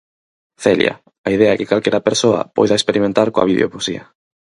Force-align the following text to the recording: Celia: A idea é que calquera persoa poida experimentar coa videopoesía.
Celia: 0.63 0.93
A 1.27 1.29
idea 1.35 1.53
é 1.53 1.59
que 1.59 1.69
calquera 1.71 2.05
persoa 2.09 2.41
poida 2.55 2.77
experimentar 2.79 3.27
coa 3.33 3.49
videopoesía. 3.51 4.03